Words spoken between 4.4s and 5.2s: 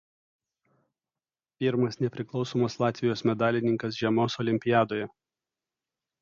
olimpiadoje.